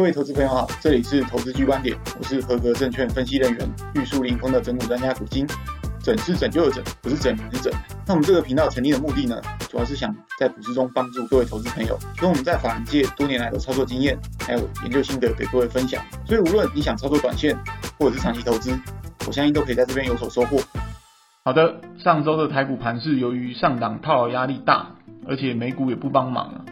[0.00, 5.46] 各位投资朋友好，这里是投资 G 观点，我是合格证券分析人员、玉树临风的整股专家古今。
[6.02, 7.70] 整是拯救的整，不是整人的整。
[8.06, 16.02] 那我们这个频道成立的目的呢，主要是想在股市中帮助各位投资朋友，用我们在法人界多年来的操作经验，还有研究心得给各位分享。
[16.24, 17.54] 所以无论你想操作短线
[17.98, 18.70] 或者是长期投资，
[19.26, 20.56] 我相信都可以在这边有所收获。
[21.44, 24.92] 好的，上周的台股盘是由于上档套牢压力大，
[25.28, 26.64] 而且美股也不帮忙了。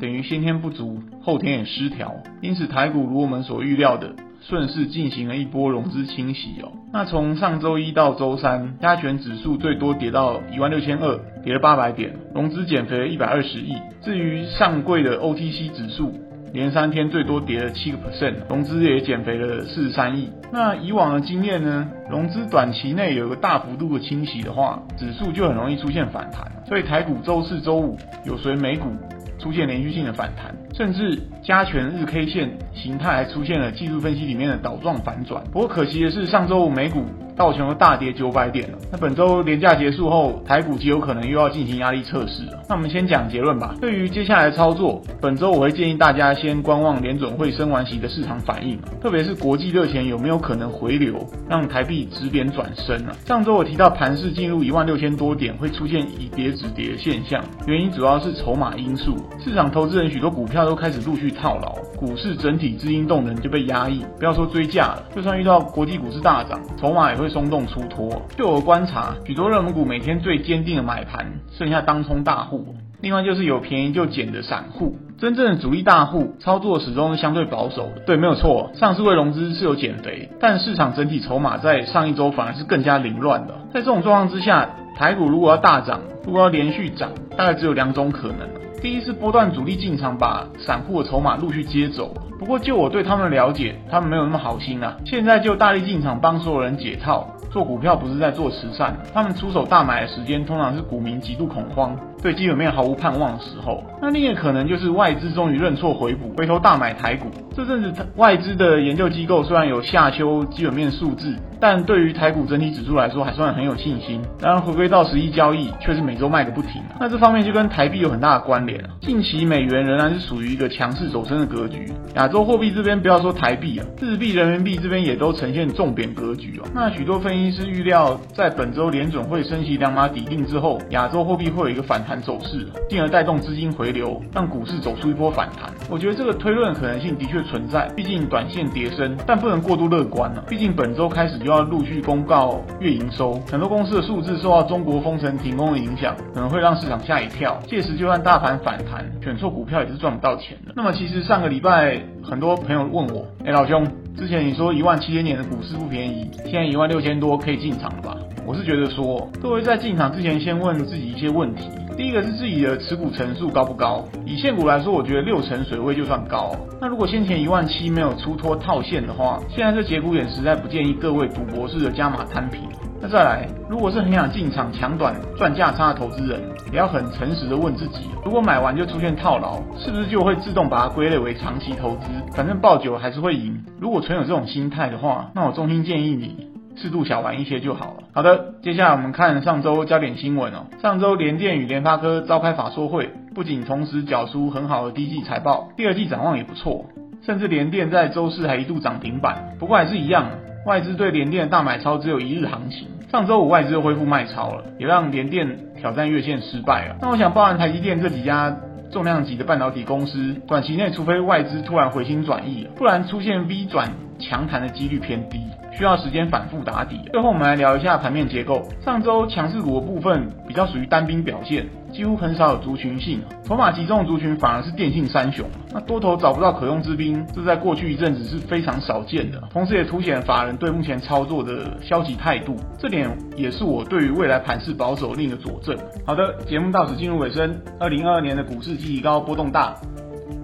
[0.00, 6.70] 等于先天不足，后天也失调，因此台股如我们所预料的，顺势进行了一波融资清洗哦。
[6.92, 13.74] 那从上周一到周三，加权指数最多跌到一万六千二，跌了八百点，融资减肥了一百二十亿。
[14.00, 16.14] 至于上柜的 OTC 指数，
[16.52, 20.30] 连三天最多跌了七个 percent，融资也减肥了四十三亿。
[20.52, 26.50] 那以往的经验呢，融资短期内有个大幅度的清洗的话，指数就很容易出现反弹。
[26.66, 28.90] 所以台股周四、周五有随美股。
[29.38, 35.44] 出现连续性的反弹，甚至加权日 K 线形态还出现了技术分析里面的倒状反转。
[35.52, 37.04] 不过可惜的是，上周五美股。
[37.38, 38.78] 道琼又大跌九百点了。
[38.90, 42.60] 那本周连假结束后，台股极有可能又要进行压力测试了。
[42.68, 43.76] 那我们先讲结论吧。
[43.80, 51.14] 对于接下来的操作，本周我会建议大家先观望联准会升完息的市场反应，特别是国际热钱有没有可能回流，
[51.48, 53.14] 让台币止贬转升啊。
[53.24, 59.14] 上周我提到盘势进入一万六千多点会出现以跌止跌的现象，原因主要是筹码因素。
[59.38, 64.04] 市场投资人许多股票都开始陆续套牢，股市整体资金动能就被压抑。
[64.18, 67.27] 不要说追价了，就算遇到国际股市大涨，筹码也会。
[67.28, 74.96] 松动出脱，据我观察，许多热门股每天最坚定的买盘，剩下当冲大户，另外就是有便宜就捡的散户。
[75.18, 77.90] 真正的主力大户操作始终是相对保守。
[78.06, 83.54] 对，没有错，上市会融资是有减肥，但市场整体筹码在上一周反而是更加凌乱的。
[83.74, 88.48] 在这种状况之下，台股如果要大涨，如果要连续涨，大概只有两种可能。
[88.80, 92.14] 第一是波段主力进场，把散户的筹码陆续接走。
[92.38, 94.96] 不过就我对他们的了解，他们没有那么好心啊。
[95.04, 98.96] 现在就大力进场帮所有人解套，做股票不是在做慈善。
[99.12, 103.82] 他们出手大买的时间，通常是股民极度恐慌，对基本面毫无盼望的时候。
[104.00, 107.30] 那另一个可能就是外外资终于认错回补，回头大买台股。
[107.56, 114.22] 这阵子外资的研究机构虽然有下修基本面数字，但对于台股整体指数来说，还算很有信心。
[114.40, 116.96] 然而回归到实际交易，却是每周卖个不停啊。
[117.00, 118.90] 那这方面就跟台币有很大的关联啊。
[119.00, 121.92] 近期美元仍然是属于一个强势走升的格局。
[122.14, 126.68] 亚洲货币这边不要说台币啊，日币、人民币这边也都呈现重贬格局哦。
[126.74, 135.72] 那许多分析师预料，在本周联准会升息两码抵定之后，亚洲货币会有一个反弹走势，进而带动资金回流，让股市走出一波反弹。
[135.90, 140.44] 我觉得这个推论可能性的确存在，毕竟短线跌升，但不能过度乐观了。
[140.48, 147.58] 毕竟本周开始就要陆续公告月营收，很多公司的数字受到中国封城停工的影响，可能会让市场吓一跳。
[147.66, 150.72] 届时就算大盘反弹，选错股票也是赚不到钱的。
[150.76, 158.16] 那么其实上个礼拜很多朋友问我，哎，老兄，之前你说一万七千点的股市不便宜，现在一万六千多可以进场了吧？
[158.48, 161.68] 我是觉得说，各位在进场之前先问自己一些问题。
[161.98, 164.02] 第一个是自己的持股成数高不高？
[164.24, 166.56] 以现股来说，我觉得六成水位就算高。
[166.80, 172.62] 那如果先前一万七没有出脱套现的话，现在这节骨眼实在不建议各位赌博式的加码摊平。
[173.02, 176.40] 那再来，如果是很想进场抢短赚价差的投资人，
[176.72, 182.06] 也要很诚实的问自己：如果买完就出现套牢，是不是就会自动把它归类为长期投资？
[182.34, 183.62] 反正爆久还是会赢。
[183.78, 186.48] 如果存有这种心态的话，那我衷心建议你。
[186.80, 188.04] 适度小玩一些就好了。
[188.12, 190.66] 好的，接下来我们看上周焦点新闻哦。
[190.80, 196.86] 上周联电与联发科召开法说会，不仅同时缴出很好的第一季财报，第二季展望也不错，
[197.22, 199.56] 甚至联电在周四还一度涨停板。
[199.58, 200.30] 不过还是一样，
[200.66, 202.88] 外资对联电的大买超只有一日行情。
[203.10, 206.96] 上周五外资又恢复卖超了，也让联电挑战月线失败了。
[207.00, 208.54] 那我想，包含台积电这几家
[208.92, 215.40] 重量级的半导体公司，短期内除非外资突然回心转意，不然出现 V 转强弹的几率偏低。
[215.78, 216.98] 需要时间反复打底。
[217.12, 218.68] 最后我们来聊一下盘面结构。
[218.84, 223.22] 上周强势股的部分比较属于单兵表现，几乎很少有族群性。
[223.44, 225.48] 筹码集中的族群反而是电信三雄。
[225.72, 229.40] 那多头找不到可用之兵，这在过去一阵子是非常少见的。
[229.52, 235.76] 同时也凸显法人对目前操作的消极态度，这点也是我对于未来盘势保守令的佐证。
[236.04, 237.56] 好的，节目到此进入尾声。
[237.78, 239.76] 二零二二年的股市极高波动大，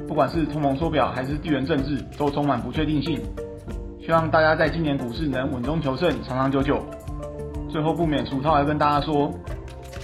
[0.06, 3.18] 不管是通膨缩表还是地缘政治，都充满不确定性。
[4.04, 6.84] 希望大家在今年股市能稳中求胜，长长久久。
[7.70, 9.32] 最后不免俗套，来跟大家说，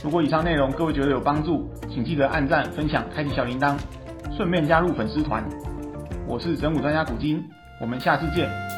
[0.03, 3.77] 如果以上内容各位觉得有帮助，请记得按赞、分享、开启小铃铛，
[4.35, 5.45] 顺便加入粉丝团。
[6.27, 7.45] 我是整股专家古今，
[7.79, 8.70] 我们下次见。